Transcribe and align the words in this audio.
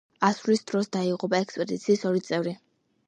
ასვლის 0.27 0.63
დროს 0.71 0.89
დაიღუპა 0.95 1.41
ექსპედიციის 1.45 2.07
ორი 2.13 2.23
წევრი. 2.31 2.57